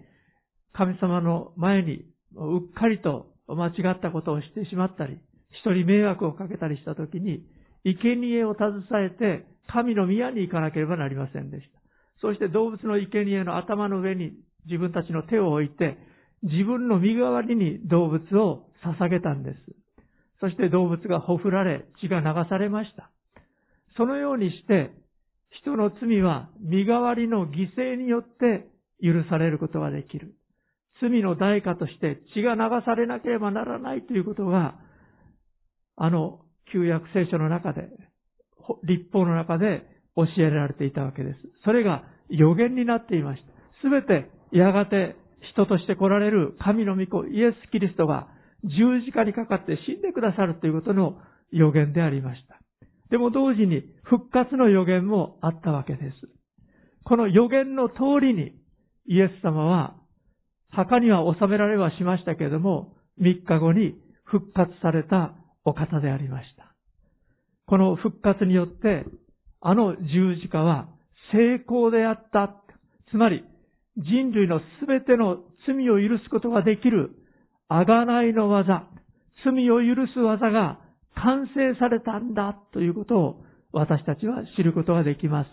[0.74, 5.20] 神様の前にうっかりと間違ったことをしてしまったり、
[5.62, 7.44] 人に迷惑をかけたりしたときに、
[7.84, 11.80] 生贄を携えて神の宮に行かなければなりませんでした。
[12.22, 14.34] そして動物の生贄の頭の上に
[14.66, 15.98] 自分たちの手を置いて、
[16.44, 19.58] 自分の身代わりに動物を捧げたんです。
[20.40, 23.10] そして動物がほふられ、血が流されました。
[23.96, 24.92] そのようにして、
[25.62, 28.68] 人の罪は身代わりの犠牲によって
[29.02, 30.36] 許されることができる。
[31.02, 34.76] 罪の代価として血が流されなければならないということが、
[35.96, 37.90] あの旧約聖書の中で、
[38.84, 41.40] 立法の中で教えられていたわけです。
[41.64, 43.48] それが予言になっていました。
[43.82, 45.16] すべてやがて
[45.52, 48.28] 人として来られる神の御子イエス・キリストが
[48.64, 51.18] 十字架にかかって死んでくださるということの
[51.52, 52.60] 予言でありました。
[53.10, 56.16] でも同時に復活の予言もあったわけです。
[57.04, 58.54] この予言の通りに
[59.06, 59.96] イエス様は
[60.74, 66.76] 墓には収められはしましたけれども、3日後に復活されたお方でありました。
[67.68, 69.06] この復活によって、
[69.62, 70.90] あの十字架は
[71.32, 72.56] 成功であった。
[73.12, 73.44] つまり、
[73.98, 77.12] 人類のすべての罪を許すことができる、
[77.68, 78.88] あがないの技、
[79.46, 80.80] 罪を許す技が
[81.16, 85.50] 完成されたんだということを私たちは知ることができます。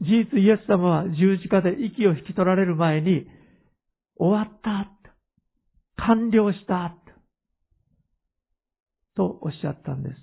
[0.00, 3.26] 事実イエス様は十字架で息を引き取られる前に、
[4.18, 4.90] 終わった、
[5.96, 6.94] 完了した、
[9.16, 10.14] とおっしゃったんです。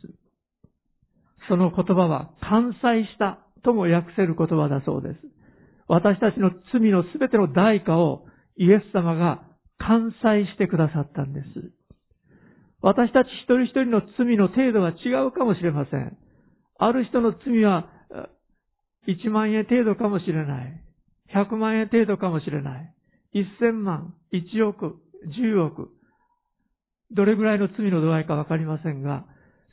[1.49, 5.19] その言葉は完済したとも訳せる言葉だそうです。
[5.87, 8.25] 私たちの罪のすべての代価を
[8.57, 9.43] イエス様が
[9.77, 11.45] 完済してくださったんです。
[12.81, 16.17] 私たち一人一人の罪の程度は違うかもしれません。
[16.77, 17.89] ある人の罪は
[19.07, 20.83] 1万円程度かもしれない。
[21.33, 22.93] 100万円程度かもしれない。
[23.33, 25.89] 1000万、1億、10億。
[27.11, 29.25] どれぐらいの罪の度合いかわかりませんが、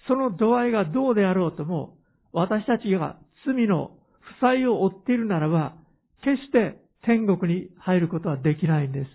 [0.08, 1.96] その度合いがどうであろうとも、
[2.32, 5.74] 私たちが罪の負債を負っているならば、
[6.22, 9.08] 決して天国に入ることはできないんです。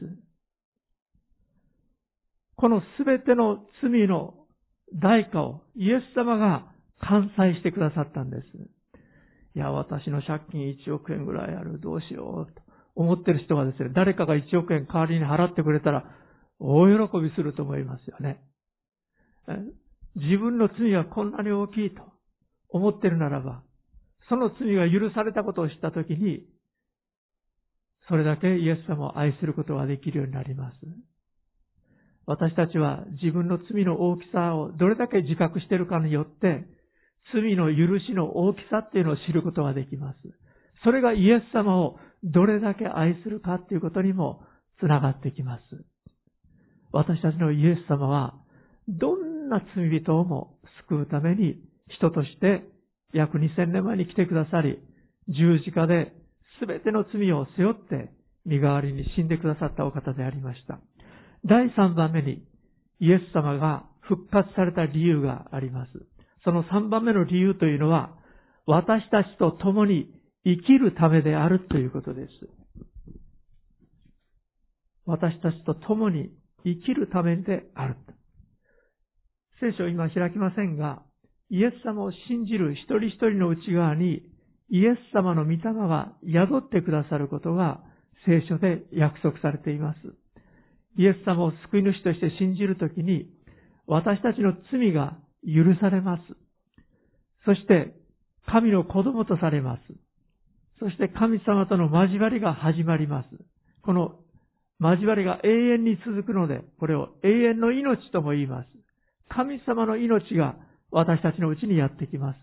[2.57, 4.33] このすべての罪の
[4.93, 8.43] 代価をイエス様が完済してくださったんです。
[9.55, 12.61] いや、私の借金1億円ぐらいある、どうしようと
[12.95, 16.05] 思ってる人がですね、誰かが1億円代わりに払ってくれたら、
[16.59, 18.41] 大喜びすると思いますよね。
[20.15, 22.01] 自分の罪はこんなに大きいと
[22.69, 23.63] 思ってるならば、
[24.29, 26.45] その罪が許されたことを知ったときに、
[28.07, 30.75] それだけイエス様を愛することができるようになります。
[32.27, 36.65] 私たちは自分の罪の大きさをどれだけ自覚しているかによって、
[37.33, 40.17] 罪の許しの大きさっていうのを知ることができます。
[40.83, 44.41] それがイエス様をどれだけ愛するかっていうことにも
[44.79, 45.63] つながってきます。
[46.91, 48.35] 私たちのイエス様は、
[48.87, 52.63] どんな罪人をも救うために人として
[53.13, 54.79] 約2000年前に来てくださり、
[55.27, 56.13] 十字架で
[56.59, 58.11] 全ての罪を背負って
[58.45, 60.79] 身代わりに死んでくださったお方でありました。
[61.45, 62.43] 第3番目に
[62.99, 65.91] イエス様が復活された理由があります。
[66.43, 68.15] その3番目の理由というのは、
[68.67, 70.09] 私たちと共に
[70.45, 72.29] 生きるためであるということです。
[75.05, 76.31] 私たちと共に
[76.63, 77.95] 生きるためである。
[79.59, 81.01] 聖書を今開きませんが、
[81.49, 84.23] イエス様を信じる一人一人の内側に、
[84.69, 87.81] イエス様の御霊が宿ってくださることが
[88.25, 89.97] 聖書で約束されています。
[90.97, 93.29] イエス様を救い主として信じるときに、
[93.85, 96.23] 私たちの罪が許されます。
[97.45, 97.93] そして、
[98.47, 99.81] 神の子供とされます。
[100.79, 103.29] そして神様との交わりが始まります。
[103.81, 104.15] この
[104.79, 108.67] 交わりが永遠に続くので、これを永遠の命とも言います。
[109.29, 110.55] 神様の命が
[110.91, 112.39] 私たちのうちにやってきます。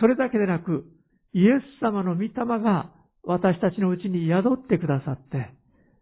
[0.00, 0.84] それだけでなく、
[1.36, 2.90] イエス様の御霊が
[3.22, 5.52] 私たちのうちに宿ってくださって、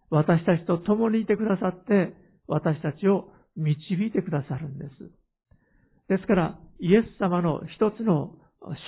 [0.09, 2.15] 私たちと共にいてくださって、
[2.47, 4.91] 私たちを導いてくださるんです。
[6.09, 8.37] ですから、イエス様の一つの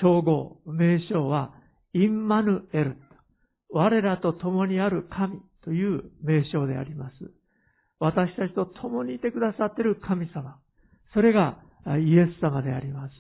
[0.00, 1.52] 称号、名称は、
[1.94, 2.96] インマヌエル。
[3.70, 7.14] 我らと共にある神という名称であります。
[7.98, 10.60] 私たちと共にいてくださっている神様。
[11.12, 11.58] それが
[11.98, 13.14] イエス様であります。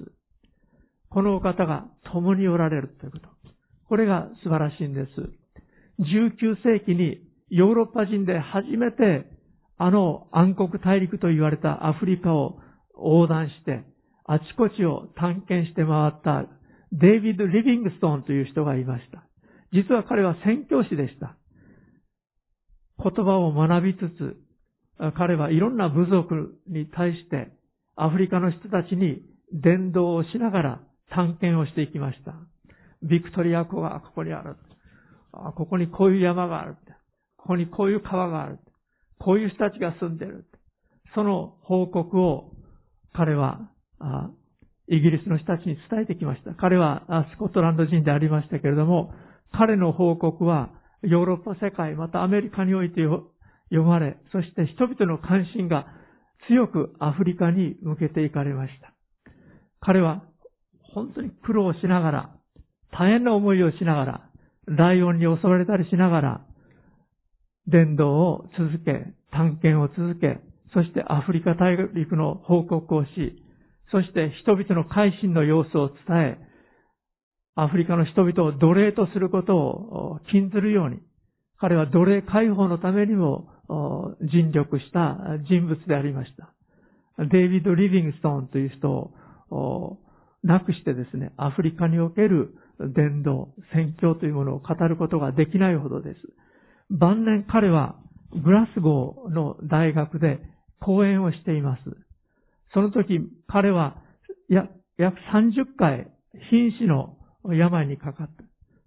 [1.10, 3.28] このお方が共におられるということ。
[3.88, 5.10] これが素晴らしいんです。
[6.00, 9.26] 19世紀にヨーロッパ人で初めて
[9.78, 12.58] あの暗黒大陸と言われたアフリカを
[12.96, 13.84] 横断して、
[14.24, 16.46] あちこちを探検して回った
[16.92, 19.22] デイビッド・リビングストーンという人がいました。
[19.72, 21.36] 実は彼は宣教師でした。
[23.02, 24.36] 言葉を学びつつ、
[25.16, 27.48] 彼はいろんな部族に対して
[27.96, 32.34] アフリカの人たちに伝道をしながら探検をしていきました。
[33.02, 34.56] ビクトリア湖がここにある。
[35.32, 36.76] ここにこういう山がある。
[37.36, 38.58] ここにこういう川がある。
[39.18, 40.46] こういう人たちが住んでる。
[41.14, 42.52] その報告を
[43.14, 43.70] 彼は、
[44.88, 46.54] イギリスの人たちに伝えてきました。
[46.54, 49.12] 彼はスコットランド人でありましたけれども、
[49.52, 50.70] 彼の報告は
[51.02, 55.86] ヨーロッパ世界、またアメリカにおいて読まれ、そして人々の関心が
[56.48, 58.92] 強くアフリカに向けていかれました。
[59.80, 60.24] 彼は
[60.96, 62.30] 本当に苦労しながら、
[62.90, 64.30] 大変な思いをしながら、
[64.64, 66.46] ライオンに襲われたりしながら、
[67.66, 70.40] 伝道を続け、探検を続け、
[70.72, 73.10] そしてアフリカ大陸の報告をし、
[73.92, 76.38] そして人々の改心の様子を伝え、
[77.56, 81.00] アフリカの人々を奴隷とすることを禁ずるように、
[81.58, 83.50] 彼は奴隷解放のためにも
[84.32, 86.54] 尽力した人物でありました。
[87.26, 89.12] デイビッド・リビングストーンという人
[89.50, 89.98] を
[90.42, 96.20] なくしてですね、アフリカにおける伝道、宣教というものを語ることができないほどです。
[96.90, 97.96] 晩年彼は
[98.44, 100.40] グラスゴーの大学で
[100.80, 101.82] 講演をしています。
[102.74, 103.96] その時彼は
[104.48, 104.68] 約
[105.32, 106.08] 30回
[106.50, 108.44] 瀕死の病にかかった。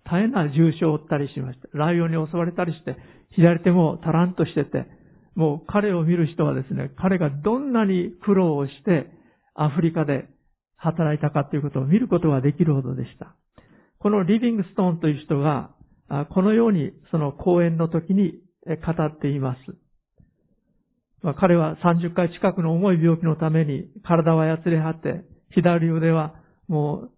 [0.10, 1.68] 大変な重傷を負ったりしました。
[1.78, 2.98] ライオンに襲われたりして、
[3.32, 4.88] 左手もタランとしてて、
[5.36, 9.08] もう彼を見る人はですね、彼がどんなに苦労をして
[9.54, 10.28] アフリカで
[10.80, 13.36] 働いたかということを見ることができるほどでした。
[14.00, 15.72] このリビングストーンという人が
[16.34, 19.60] このようにその講演の時に語っています。
[21.38, 26.36] 彼は30回近くの重い病気のために体はやつれ果て、左腕は
[26.68, 27.12] もう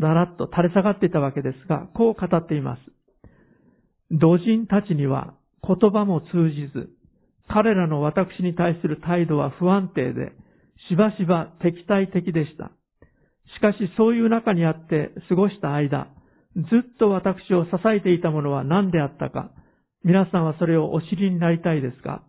[0.00, 2.80] だらっと垂れ下がっていたわけですが、こう語っています。
[4.10, 6.90] 土人たちには言葉も通じず、
[7.48, 10.32] 彼らの私に対する態度は不安定で、
[10.88, 12.72] しばしば敵対的でした。
[13.56, 16.08] しかしそういう中にあって過ごした間、
[16.56, 19.50] ずっと私を支えていたものは何であったか、
[20.04, 22.22] 皆さんはそれをお知りになりたいですか？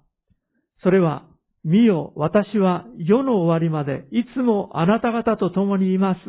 [0.83, 1.25] それは、
[1.63, 6.19] 見よ、私は世の終わりまでいつもあなた方と共にいます。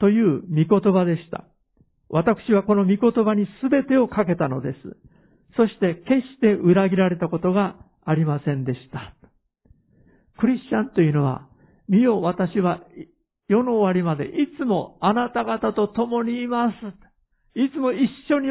[0.00, 1.44] という御言葉でした。
[2.08, 4.78] 私はこの御言葉に全てをかけたのです。
[5.56, 9.14] そして決して裏切られたことがありませんでした。
[10.38, 11.48] クリスチャンというのは、
[11.88, 12.80] 見よ私は
[13.50, 16.74] 世の終わりまでいつもあなた方と共にいます。
[17.58, 18.48] いつも一緒に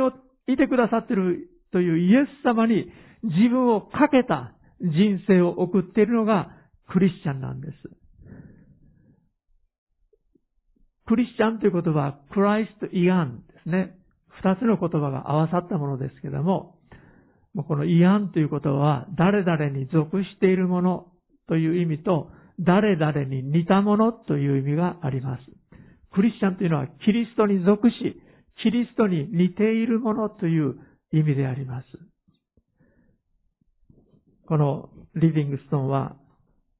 [0.53, 2.91] いてくださってるというイエス様に
[3.23, 6.49] 自分をかけた人生を送っているのが
[6.91, 7.73] クリスチャンなんです。
[11.07, 13.95] クリスチャンという言葉はクライスト・イアンですね。
[14.41, 16.75] 二つの言葉が合わさったものですけども、
[17.55, 21.07] このイアンという言葉は誰々に属しているもの
[21.47, 25.43] という意味と誰々に似たものという意味があります。
[26.11, 27.95] クリスチャンというのはキリストに属し、
[28.61, 30.75] キリストに似ているものという
[31.13, 31.85] 意味であります。
[34.47, 36.15] このリビングストンは、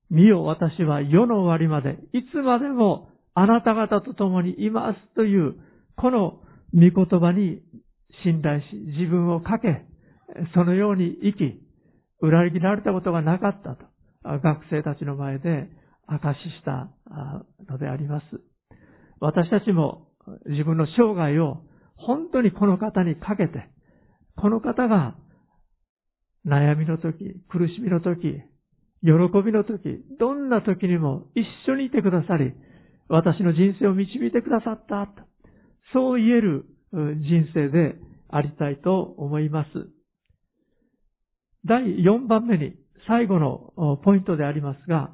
[0.10, 5.56] 見よ私は世の終わりまで、いつまでもあなた方と共にいますという、
[5.96, 6.42] この
[6.74, 7.62] 御言葉に
[8.24, 8.66] 信頼し、
[8.98, 9.86] 自分をかけ、
[10.54, 11.62] そのように生き、
[12.22, 13.86] 裏切られたことがなかったと。
[14.24, 15.70] 学生たちの前で
[16.08, 16.90] 証しした
[17.70, 18.26] のであります。
[19.20, 20.08] 私たちも
[20.48, 21.64] 自分の生涯を
[21.96, 23.70] 本当にこの方にかけて、
[24.36, 25.16] この方が
[26.46, 28.42] 悩みの時、苦しみの時、
[29.02, 29.12] 喜
[29.46, 32.54] びの時、どんな時にも一緒にいてくださり、
[33.08, 35.10] 私の人生を導いてくださった。
[35.94, 37.96] そう言える人生で
[38.30, 39.70] ありたいと思います。
[41.66, 42.76] 第4番目に
[43.08, 45.12] 最後のポイントでありますが、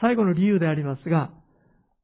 [0.00, 1.30] 最後の理由でありますが、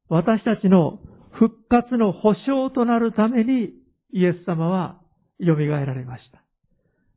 [0.09, 0.99] 私たちの
[1.33, 3.71] 復活の保証となるために
[4.13, 5.01] イエス様は
[5.41, 6.43] 蘇られました。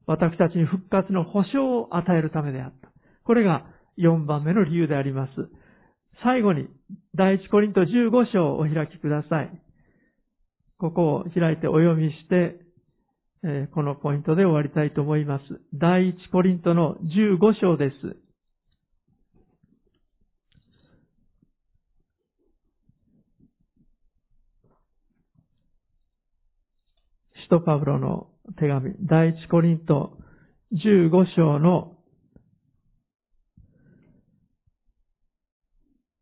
[0.05, 2.91] 私たちに復活の保証を与えるためであった。
[3.25, 3.65] これが
[3.97, 5.31] 4番目の理由であります。
[6.23, 6.67] 最後に、
[7.15, 9.61] 第一コリント15章をお開きください。
[10.77, 12.62] ここを開いてお読みして、
[13.73, 15.43] このポイントで終わりたいと思います。
[15.73, 17.95] 第一コリントの15章です。
[27.43, 28.27] 使徒パブロの
[28.57, 30.17] 手紙、第一コリント
[30.71, 31.97] 15章の、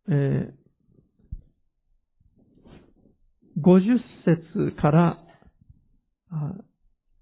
[0.10, 4.00] えー、50
[4.66, 5.20] 節から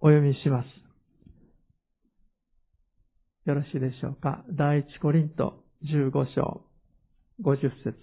[0.02, 0.68] お読みします。
[3.46, 4.44] よろしいでしょうか？
[4.52, 6.62] 第一コリント15章
[7.44, 7.98] 50節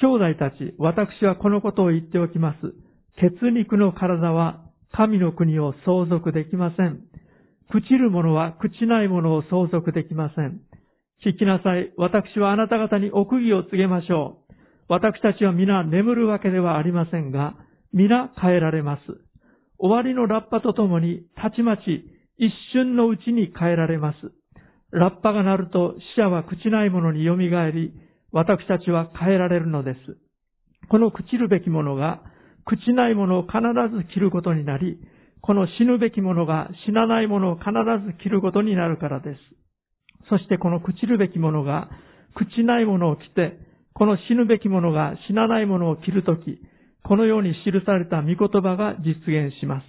[0.00, 2.58] 兄弟たち、私はこのことを言っておきます。
[3.18, 4.62] 血肉の体は
[4.92, 7.00] 神の国を相続できません。
[7.72, 10.60] 朽ちる者は朽ちない者を相続できません。
[11.24, 11.92] 聞きなさい。
[11.96, 14.54] 私はあなた方に奥義を告げましょう。
[14.88, 17.54] 私たちは皆眠るわけではありませんが、
[17.92, 19.02] 皆変えられます。
[19.78, 21.82] 終わりのラッパとともに、たちまち
[22.38, 24.16] 一瞬のうちに変えられます。
[24.90, 27.92] ラッパが鳴ると死者は朽ちない者に蘇り、
[28.32, 29.98] 私たちは変えられるのです。
[30.88, 32.22] この朽ちるべきものが
[32.66, 33.58] 朽ちないものを必
[33.94, 34.98] ず着ることになり、
[35.40, 37.70] この死ぬべきものが死なないものを必
[38.04, 39.38] ず着ることになるからです。
[40.28, 41.88] そしてこの朽ちるべきものが
[42.34, 43.58] 朽ちないものを着て、
[43.94, 46.60] この死ぬべきものが死なないものを着るとき、
[47.06, 49.84] このように記された御言葉が実現します。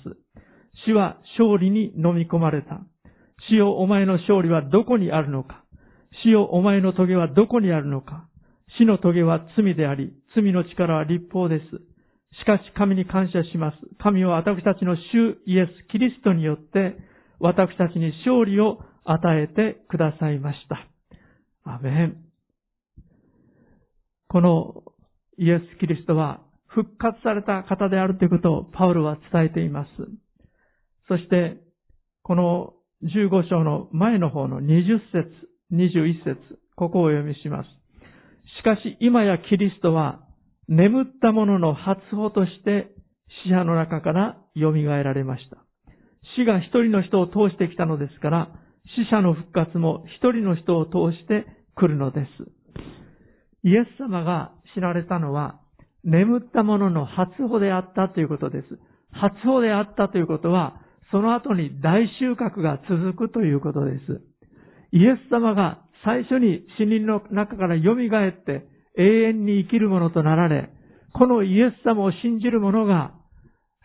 [0.86, 2.82] 死は勝利に飲み込まれた。
[3.50, 5.64] 死よお前の勝利はどこにあるのか。
[6.24, 8.28] 死よお前の棘はどこにあるのか。
[8.78, 11.66] 死の棘は罪であり、罪の力は立法です。
[12.40, 13.78] しかし神に感謝します。
[14.00, 16.98] 神は私たちの主イエス・キリストによって
[17.40, 20.88] 私たちに勝利を与えてくださいました。
[21.64, 22.18] アメン。
[24.28, 24.84] この
[25.40, 26.42] イエス・キリストは
[26.78, 29.90] 復活された方であるということをパウロは伝えています。
[31.08, 31.58] そして、
[32.22, 32.74] この
[33.04, 35.32] 15章の前の方の20節、
[35.74, 36.38] 21節、
[36.76, 37.70] ここをお読みします。
[38.60, 40.20] しかし今やキリストは
[40.68, 42.92] 眠った者の初歩として
[43.44, 45.58] 死者の中から蘇られました。
[46.36, 48.50] 死が一人の人を通してきたのですから、
[48.96, 52.28] 死者の復活も一人の人を通して来るのです。
[53.64, 55.60] イエス様が知られたのは、
[56.04, 58.80] 眠った者のの初歩であったということです。
[59.12, 60.82] 初歩であったということは、
[61.12, 64.22] その後に大収穫が続くということです。
[64.92, 68.68] イエス様が最初に死人の中から蘇って
[68.98, 70.70] 永遠に生きるものとなられ、
[71.14, 73.14] このイエス様を信じる者が、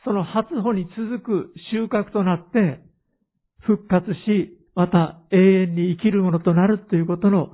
[0.04, 2.80] その初歩に続く収穫となって、
[3.60, 7.50] 復活し、また永遠に生きるものとなるということの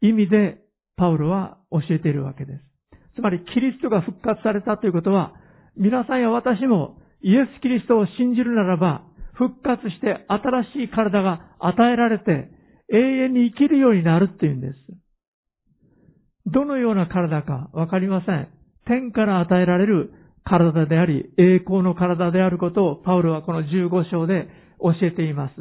[0.00, 0.58] 意味で、
[0.96, 2.75] パウロは教えているわけです。
[3.16, 5.32] つまり、キリストが復活されたということは、
[5.76, 9.02] 皆さんや私もイエス・キリストを信じるならば、
[9.34, 12.50] 復活して新しい体が与えられて、
[12.92, 14.76] 永遠に生きるようになるっていうんです。
[16.46, 18.48] どのような体かわかりません。
[18.86, 20.12] 天から与えられる
[20.44, 24.48] 体であり、栄光の体であることをパウロはこの15章で
[24.80, 25.54] 教えています。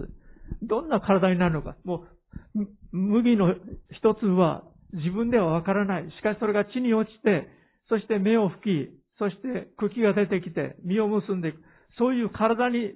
[0.61, 1.75] どんな体になるのか。
[1.83, 2.05] も
[2.53, 3.55] う、麦の
[3.91, 4.63] 一粒は
[4.95, 6.11] 自分ではわからない。
[6.11, 7.47] しかしそれが地に落ちて、
[7.89, 11.59] そして芽を吹き、そして茎が出てきて、実を結んでいく。
[11.97, 12.93] そういう体に、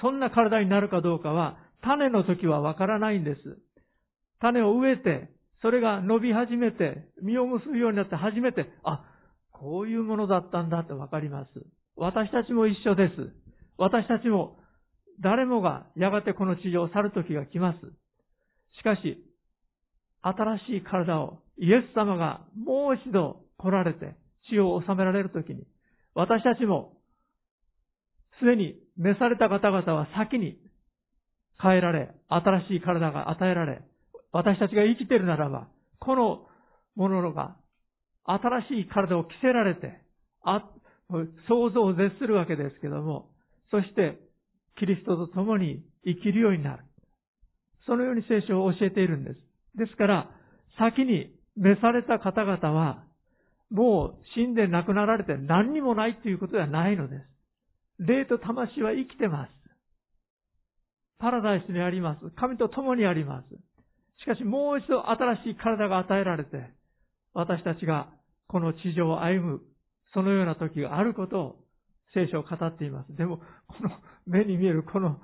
[0.00, 3.40] そんな体になるかどうかは、種の時はわからないんです。
[4.40, 5.30] 種を植えて、
[5.62, 9.04] それが伸び始めて、実を結ぶようになって初めて、あ、
[9.52, 11.50] こういうものだったんだってわかります。
[11.96, 13.32] 私たちも一緒です。
[13.78, 14.56] 私たちも
[15.20, 17.78] 誰もがやがてこの地上を去る時が来ます。
[18.78, 19.24] しかし、
[20.22, 24.16] 新しい体をイエス様がもう一度来られて
[24.50, 25.64] 地を治められる時に、
[26.14, 26.98] 私たちも
[28.38, 30.58] すでに召された方々は先に
[31.60, 33.82] 変えられ、新しい体が与えられ、
[34.32, 35.68] 私たちが生きているならば、
[36.00, 36.46] この
[36.96, 37.56] ものが
[38.24, 40.00] 新しい体を着せられて、
[40.44, 40.68] あ、
[41.48, 43.30] 想像を絶するわけですけども、
[43.70, 44.18] そして、
[44.78, 46.84] キリストと共に生きるようになる。
[47.86, 49.40] そのように聖書を教えているんです。
[49.76, 50.30] ですから、
[50.78, 53.04] 先に召された方々は、
[53.70, 57.22] もう死んで亡くなられて何にもないということではないのです。
[57.98, 59.50] 霊と魂は生きてます。
[61.18, 62.30] パラダイスにあります。
[62.36, 63.48] 神と共にあります。
[64.22, 66.70] しかしもう一度新しい体が与えられて、
[67.32, 68.08] 私たちが
[68.48, 69.60] この地上を歩む、
[70.14, 71.56] そのような時があることを
[72.12, 73.16] 聖書を語っています。
[73.16, 73.44] でも、こ
[73.82, 73.90] の
[74.26, 75.18] 目に見えるこの、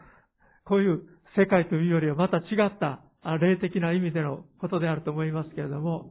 [0.64, 1.02] こういう
[1.36, 3.00] 世界というよりはまた違った
[3.38, 6.10] 霊的な意味でのことであると思いますけれども、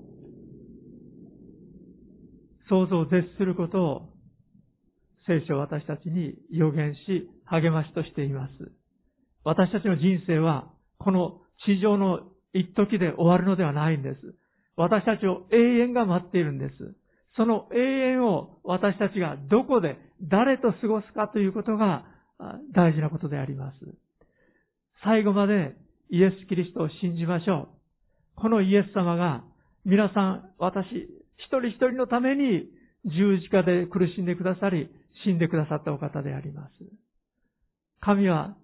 [2.70, 4.10] 想像を絶することを
[5.28, 8.52] 聖書は私たちに予言し、励ましとしています。
[9.44, 12.22] 私たちの人生は、この地上の
[12.54, 14.36] 一時で終わるのではないんです。
[14.78, 16.96] 私たちを永遠が待っているんです。
[17.36, 22.06] その永遠を私たちがどこで誰と過ごすかということが
[22.74, 23.78] 大事なことであります。
[25.04, 25.76] 最後まで
[26.10, 27.70] イエス・キリストを信じましょ
[28.38, 28.42] う。
[28.42, 29.44] このイエス様が
[29.86, 30.88] 皆さん、私、
[31.38, 32.70] 一人一人のために
[33.06, 34.90] 十字架で苦しんでくださり、
[35.24, 36.72] 死んでくださったお方であります。
[38.02, 38.56] 神は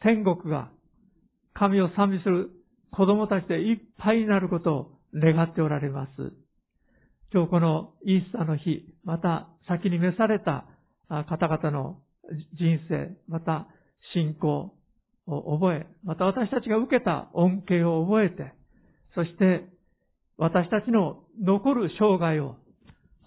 [0.00, 0.70] 天国が
[1.54, 2.50] 神を賛美する
[2.92, 6.10] 子供たちでいっぱいになることを願っておられます。
[7.32, 10.64] 今日このイースターの日、また先に召された
[11.08, 11.98] 方々の
[12.58, 13.66] 人生、また
[14.14, 14.72] 信仰
[15.26, 18.54] を覚え、また私たちが受けた恩恵を覚えて、
[19.14, 19.68] そして
[20.38, 22.56] 私たちの残る生涯を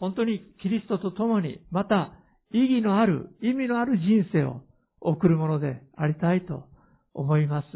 [0.01, 2.14] 本当にキリストと共に、また
[2.51, 4.62] 意義のある、意味のある人生を
[4.99, 6.64] 送るものでありたいと
[7.14, 7.68] 思います。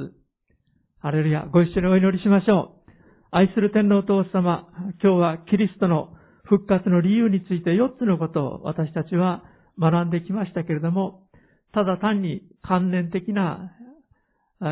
[1.00, 2.92] ハレルヤ、ご一緒にお祈りしましょう。
[3.30, 4.68] 愛する天皇父様、
[5.04, 6.16] 今日はキリストの
[6.46, 9.44] 復活の理由について4つのことを私たちは
[9.80, 11.28] 学んできましたけれども、
[11.74, 13.72] ただ単に観念的な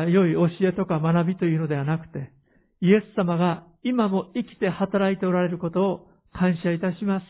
[0.08, 2.32] 良い教えとか学びというのではなくて、
[2.80, 7.24] イエス様が今も生きて働いておられることを感謝いたします。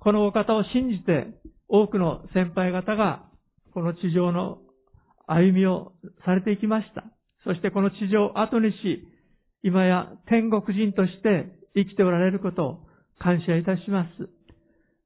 [0.00, 1.26] このお方を信じて
[1.68, 3.26] 多くの先輩方が
[3.74, 4.58] この地上の
[5.26, 5.92] 歩みを
[6.24, 7.04] されていきました。
[7.44, 9.06] そしてこの地上を後にし、
[9.62, 12.78] 今や天国人として生きておられることを
[13.18, 14.28] 感謝いたします。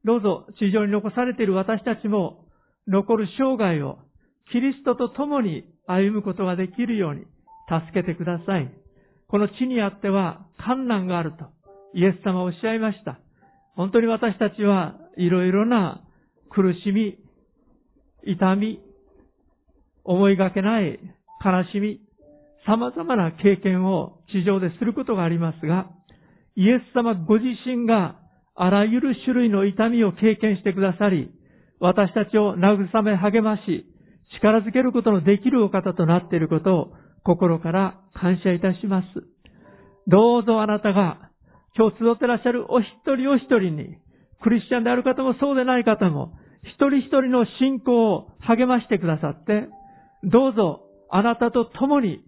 [0.05, 2.45] どうぞ地上に残されている私たちも
[2.87, 3.99] 残る生涯を
[4.53, 7.23] キリストと共に歩むことができるように
[7.69, 8.73] 助けてください。
[9.29, 11.47] この地にあっては困難があると
[11.95, 13.19] イエス様はおっしゃいました。
[13.77, 16.03] 本当に私たちはいろいろな
[16.51, 17.19] 苦しみ、
[18.25, 18.81] 痛み、
[20.05, 20.99] 思いがけない
[21.45, 22.01] 悲しみ、
[22.67, 25.91] 様々な経験を地上ですることがありますが、
[26.57, 28.17] イエス様ご自身が
[28.55, 31.31] あらゆる種類の痛みを経験してくださり、
[31.81, 33.87] 私たちを慰め励まし、
[34.37, 36.93] 力づけることのできるお方となっていることを
[37.25, 39.32] 心から感謝いたします。
[40.07, 41.31] どうぞあなたが
[41.77, 42.87] 今日集ってらっしゃるお一
[43.17, 43.97] 人お一人に、
[44.43, 46.35] クリスチャンである方もそうでない方も、
[46.65, 49.69] 一人一人の信仰を励ましてくださって、
[50.25, 52.25] どうぞあなたと共に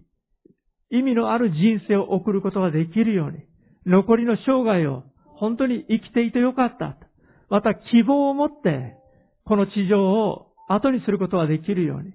[0.89, 3.39] 意味のある人生を送ることができるように、
[3.85, 5.03] 残りの生涯を
[5.35, 6.97] 本当に生きていてよかった。
[7.49, 8.95] また希望を持って、
[9.45, 12.13] この地上を後にすることができるように、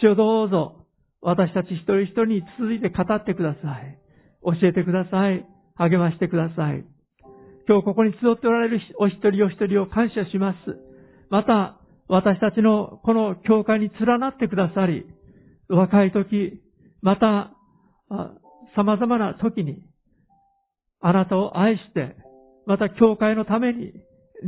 [0.00, 0.86] 主をどうぞ
[1.20, 3.99] 私たち一人一人に続いて語ってください。
[4.42, 5.46] 教えてください。
[5.76, 6.84] 励ましてください。
[7.68, 10.56] 今日ここに集っておられるお一人お一人を感謝します。
[11.30, 11.78] また、
[12.08, 15.06] 私たちのこの教会に連なってくださり、
[15.68, 16.60] 若い時、
[17.02, 17.52] また、
[18.76, 19.82] 様々な時に、
[21.00, 22.16] あなたを愛して、
[22.66, 23.92] また教会のために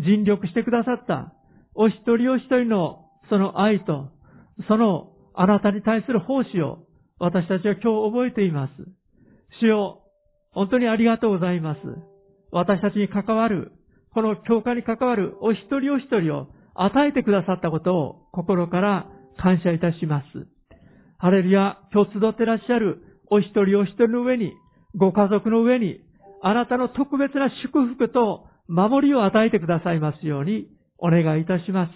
[0.05, 1.33] 尽力してくださった
[1.75, 4.11] お一人お一人のその愛と、
[4.69, 6.87] そのあなたに対する奉仕を
[7.19, 8.73] 私たちは今日覚えています。
[9.61, 10.03] 主よ、
[10.53, 11.81] 本当にありがとうございます。
[12.51, 13.73] 私たちに関わる、
[14.13, 19.07] この教会に関わるお一人お一人を与えてくださったことを心から
[19.39, 20.47] 感謝いたします。
[21.19, 24.53] ハレルヤ、今日集ってらっしゃるお一人お一人の上に、
[24.97, 26.01] ご家族の上に、
[26.43, 30.67] あなたの特別な祝福と守りを与えてくださいますように
[30.99, 31.93] お願いいたします。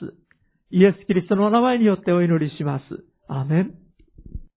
[0.71, 2.85] イエス・キリストの名前によってお祈りします。
[3.29, 3.86] アメン。